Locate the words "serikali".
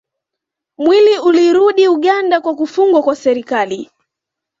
3.15-3.91